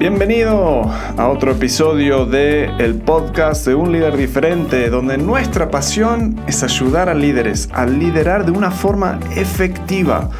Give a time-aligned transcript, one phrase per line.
[0.00, 6.62] Bienvenido a otro episodio de el podcast de un líder diferente, donde nuestra pasión es
[6.62, 10.30] ayudar a líderes a liderar de una forma efectiva,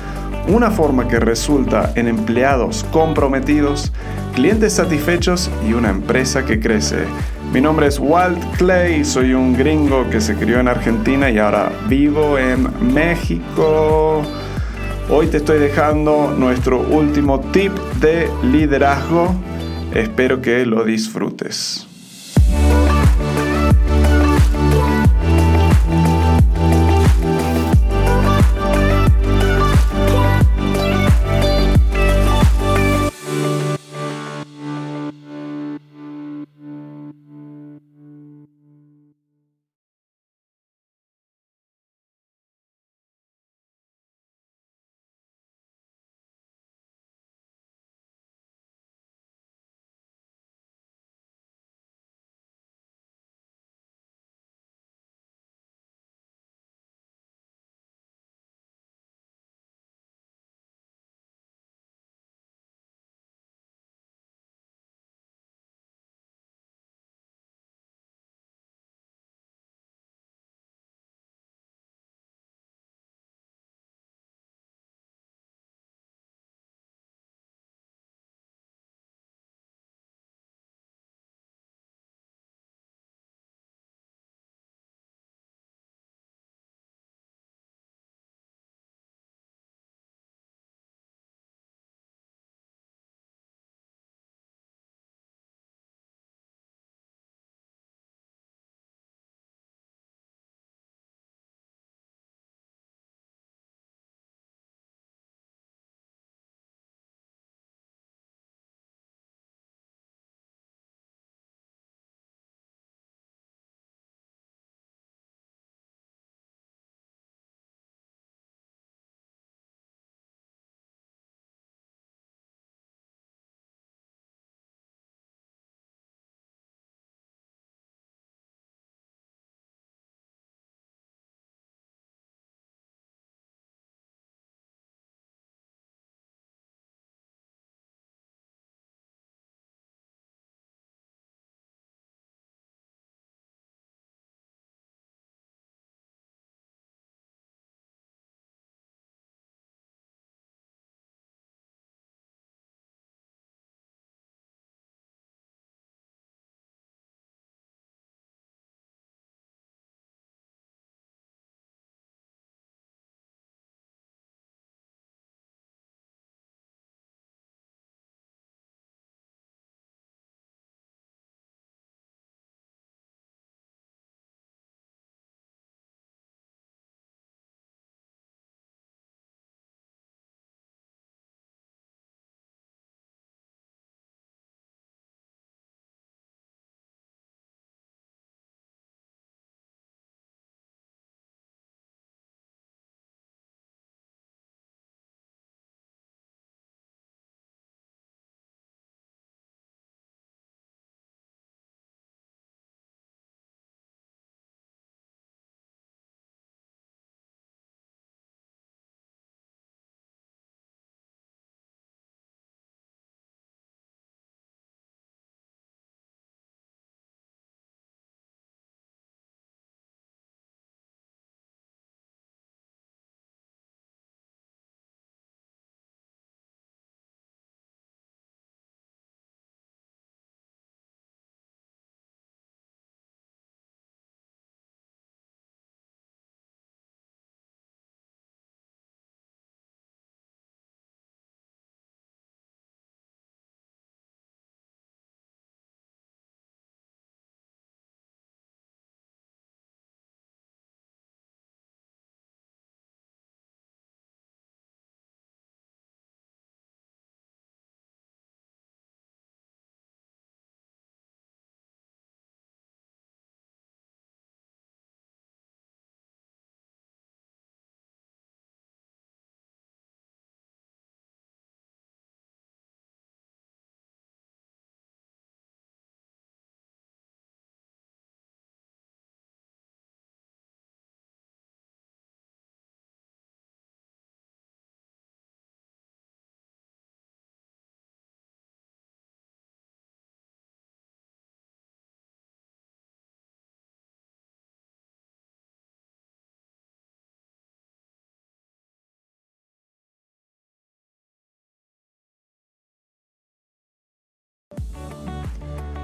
[0.49, 3.93] una forma que resulta en empleados comprometidos,
[4.35, 7.05] clientes satisfechos y una empresa que crece.
[7.53, 11.71] Mi nombre es Walt Clay, soy un gringo que se crió en Argentina y ahora
[11.87, 14.23] vivo en México.
[15.11, 19.35] Hoy te estoy dejando nuestro último tip de liderazgo.
[19.95, 21.90] Espero que lo disfrutes.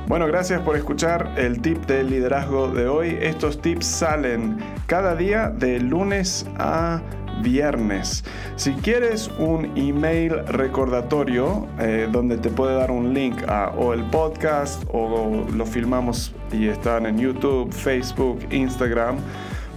[0.09, 3.19] Bueno, gracias por escuchar el tip del liderazgo de hoy.
[3.21, 4.57] Estos tips salen
[4.87, 7.03] cada día de lunes a
[7.43, 8.23] viernes.
[8.55, 14.05] Si quieres un email recordatorio eh, donde te puede dar un link a o el
[14.05, 19.17] podcast o lo filmamos y están en YouTube, Facebook, Instagram,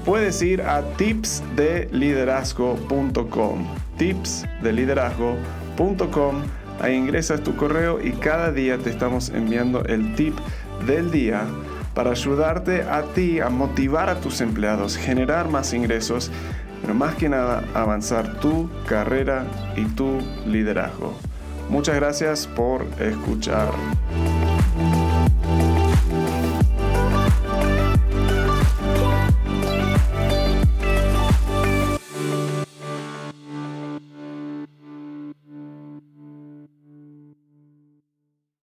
[0.06, 3.66] puedes ir a tipsdeliderazgo.com.
[3.98, 6.59] Tipsdeliderazgo.com.
[6.80, 10.38] Ahí ingresas tu correo y cada día te estamos enviando el tip
[10.86, 11.44] del día
[11.94, 16.32] para ayudarte a ti a motivar a tus empleados, generar más ingresos
[16.82, 19.46] pero más que nada avanzar tu carrera
[19.76, 21.14] y tu liderazgo.
[21.70, 23.70] Muchas gracias por escuchar.